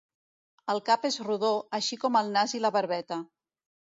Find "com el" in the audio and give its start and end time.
2.05-2.33